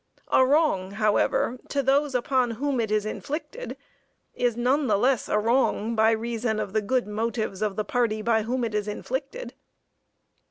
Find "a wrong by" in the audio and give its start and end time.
5.29-6.09